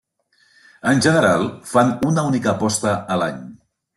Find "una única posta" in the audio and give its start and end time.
2.11-2.97